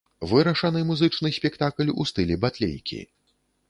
[0.29, 2.99] Вырашаны музычны спектакль у стылі батлейкі.